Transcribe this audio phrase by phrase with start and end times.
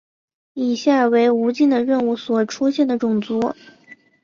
[0.55, 3.53] 以下为无尽的任务所出现的种族。